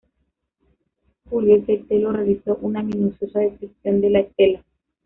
Julio 1.29 1.63
C. 1.67 1.85
Tello 1.87 2.11
realizó 2.11 2.55
una 2.63 2.81
minuciosa 2.81 3.41
descripción 3.41 4.01
de 4.01 4.09
la 4.09 4.19
Estela. 4.21 4.63